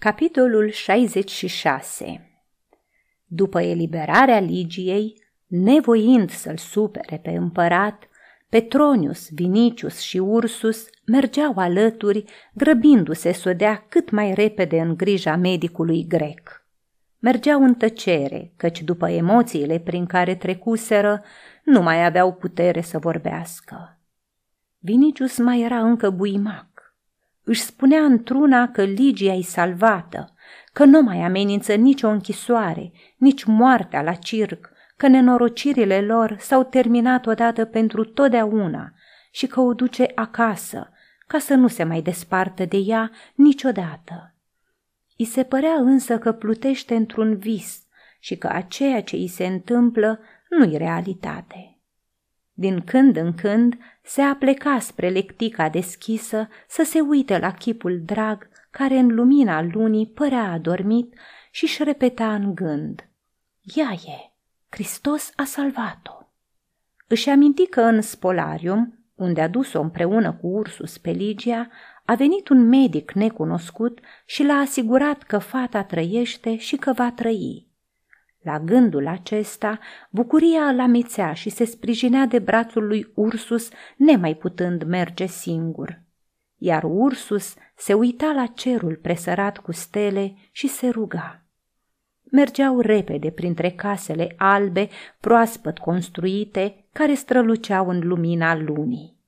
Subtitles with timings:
[0.00, 2.30] Capitolul 66
[3.26, 8.08] După eliberarea Ligiei, nevoind să-l supere pe împărat,
[8.48, 12.24] Petronius, Vinicius și Ursus mergeau alături,
[12.54, 16.66] grăbindu-se să o dea cât mai repede în grija medicului grec.
[17.18, 21.22] Mergeau în tăcere, căci după emoțiile prin care trecuseră,
[21.64, 23.98] nu mai aveau putere să vorbească.
[24.78, 26.69] Vinicius mai era încă buimac.
[27.44, 30.34] Își spunea într-una că Ligia e salvată,
[30.72, 37.26] că nu mai amenință nicio închisoare, nici moartea la circ, că nenorocirile lor s-au terminat
[37.26, 38.92] odată pentru totdeauna
[39.30, 40.90] și că o duce acasă,
[41.26, 44.34] ca să nu se mai despartă de ea niciodată.
[45.16, 47.82] I se părea însă că plutește într-un vis
[48.18, 51.79] și că aceea ce îi se întâmplă nu-i realitate.
[52.60, 58.48] Din când în când se apleca spre lectica deschisă să se uite la chipul drag
[58.70, 61.14] care în lumina lunii părea adormit
[61.50, 63.08] și își repeta în gând.
[63.74, 64.32] Ea e,
[64.68, 66.12] Hristos a salvat-o.
[67.06, 71.68] Își aminti că în spolarium, unde a dus-o împreună cu Ursus pe Ligia,
[72.04, 77.69] a venit un medic necunoscut și l-a asigurat că fata trăiește și că va trăi.
[78.42, 79.78] La gândul acesta,
[80.10, 86.02] bucuria îl amețea și se sprijinea de brațul lui Ursus, nemai putând merge singur.
[86.56, 91.44] Iar Ursus se uita la cerul presărat cu stele și se ruga.
[92.30, 94.88] Mergeau repede printre casele albe,
[95.20, 99.18] proaspăt construite, care străluceau în lumina lunii.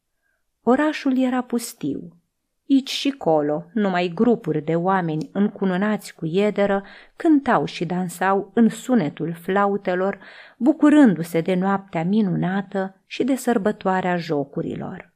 [0.63, 2.22] Orașul era pustiu.
[2.65, 6.85] Ici și colo, numai grupuri de oameni încununați cu iederă
[7.17, 10.19] cântau și dansau în sunetul flautelor,
[10.57, 15.13] bucurându-se de noaptea minunată și de sărbătoarea jocurilor.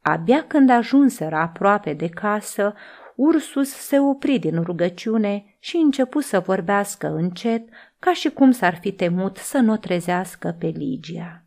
[0.00, 2.74] Abia când ajunseră aproape de casă,
[3.14, 8.92] Ursus se opri din rugăciune și începu să vorbească încet, ca și cum s-ar fi
[8.92, 11.44] temut să nu o trezească pe Ligia.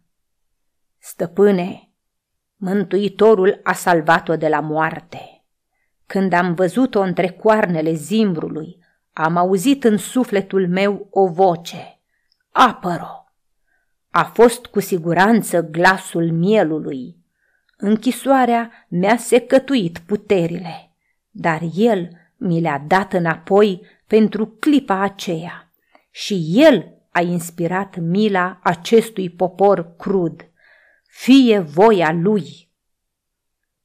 [0.97, 1.90] Stăpâne,
[2.63, 5.43] Mântuitorul a salvat-o de la moarte.
[6.05, 8.77] Când am văzut-o între coarnele zimbrului,
[9.13, 11.99] am auzit în sufletul meu o voce.
[12.51, 13.25] Apăro!
[14.09, 17.15] A fost cu siguranță glasul mielului.
[17.77, 20.91] Închisoarea mi-a secătuit puterile,
[21.29, 25.71] dar el mi le-a dat înapoi pentru clipa aceea
[26.11, 30.50] și el a inspirat mila acestui popor crud
[31.11, 32.69] fie voia lui.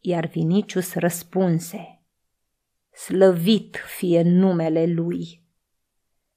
[0.00, 2.02] Iar Vinicius răspunse,
[2.90, 5.42] slăvit fie numele lui.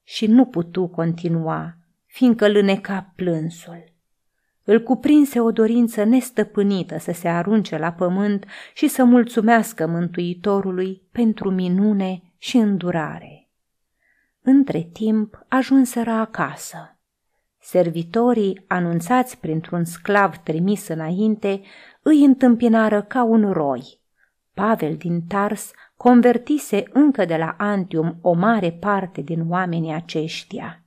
[0.02, 3.92] Și nu putu continua, fiindcă lâneca plânsul.
[4.64, 11.50] Îl cuprinse o dorință nestăpânită să se arunce la pământ și să mulțumească Mântuitorului pentru
[11.50, 13.50] minune și îndurare.
[14.42, 16.99] Între timp ajunseră acasă.
[17.60, 21.60] Servitorii, anunțați printr-un sclav trimis înainte,
[22.02, 24.00] îi întâmpinară ca un roi.
[24.54, 30.84] Pavel din Tars convertise încă de la Antium o mare parte din oamenii aceștia.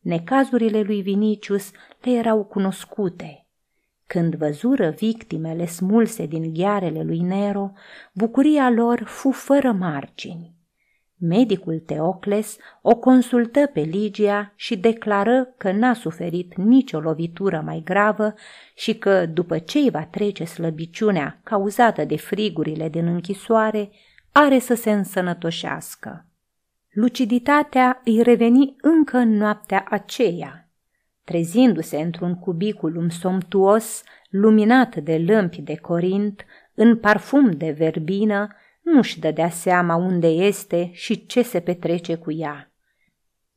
[0.00, 3.46] Necazurile lui Vinicius le erau cunoscute.
[4.06, 7.72] Când văzură victimele smulse din ghearele lui Nero,
[8.12, 10.55] bucuria lor fu fără margini.
[11.18, 18.34] Medicul Teocles o consultă pe Ligia și declară că n-a suferit nicio lovitură mai gravă
[18.74, 23.90] și că, după ce îi va trece slăbiciunea cauzată de frigurile din închisoare,
[24.32, 26.26] are să se însănătoșească.
[26.90, 30.68] Luciditatea îi reveni încă în noaptea aceea.
[31.24, 36.44] Trezindu-se într-un cubiculum somtuos, luminat de lămpi de corint,
[36.74, 38.48] în parfum de verbină,
[38.92, 42.70] nu-și dădea seama unde este și ce se petrece cu ea.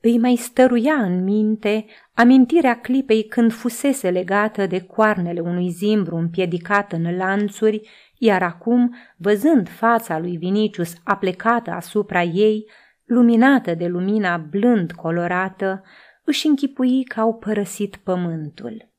[0.01, 6.91] Îi mai stăruia în minte amintirea clipei când fusese legată de coarnele unui zimbru împiedicat
[6.91, 12.69] în lanțuri, iar acum, văzând fața lui Vinicius aplecată asupra ei,
[13.05, 15.83] luminată de lumina blând colorată,
[16.23, 18.91] își închipui că au părăsit pământul.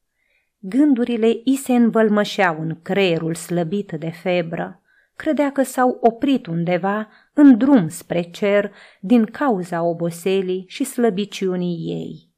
[0.59, 4.80] Gândurile i se învălmășeau în creierul slăbit de febră
[5.21, 12.31] credea că s-au oprit undeva în drum spre cer din cauza oboselii și slăbiciunii ei.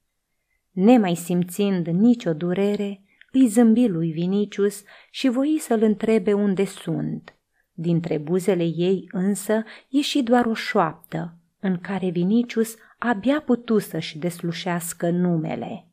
[0.71, 7.35] Nemai simțind nicio durere, îi zâmbi lui Vinicius și voi să-l întrebe unde sunt.
[7.73, 15.09] Dintre buzele ei însă ieși doar o șoaptă, în care Vinicius abia putu să-și deslușească
[15.09, 15.87] numele.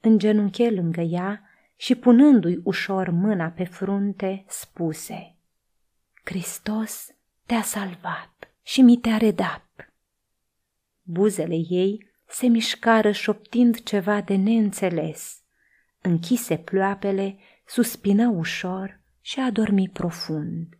[0.00, 1.42] Îngenunche lângă ea
[1.76, 5.26] și punându-i ușor mâna pe frunte, spuse–
[6.24, 7.06] Hristos
[7.46, 8.32] te-a salvat
[8.62, 9.92] și mi te-a redat.
[11.02, 15.42] Buzele ei se mișcară șoptind ceva de neînțeles.
[16.00, 20.78] Închise ploapele, suspină ușor și a dormit profund.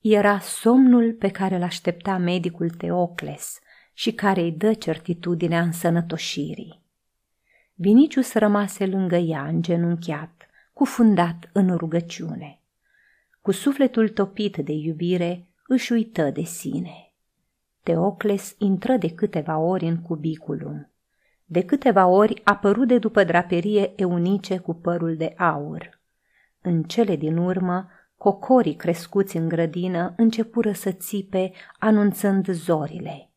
[0.00, 3.58] Era somnul pe care îl aștepta medicul Teocles
[3.92, 6.82] și care îi dă certitudinea însănătoșirii.
[7.74, 12.57] Vinicius rămase lângă ea, îngenunchiat, cufundat în rugăciune.
[13.40, 17.12] Cu sufletul topit de iubire, își uită de sine.
[17.82, 20.90] Teocles intră de câteva ori în cubiculum.
[21.44, 26.00] De câteva ori apărut de după draperie eunice cu părul de aur.
[26.60, 33.27] În cele din urmă, cocorii crescuți în grădină începură să țipe, anunțând zorile.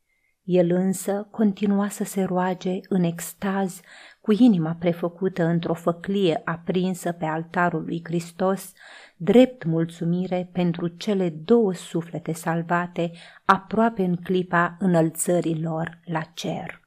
[0.52, 3.80] El însă continua să se roage în extaz,
[4.22, 8.74] cu inima prefăcută într-o făclie aprinsă pe altarul lui Hristos,
[9.18, 13.12] drept mulțumire pentru cele două suflete salvate
[13.46, 16.81] aproape în clipa înălțării lor la cer.